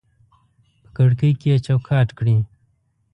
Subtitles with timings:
[0.83, 2.37] په کړکۍ کې یې چوکاټ کړي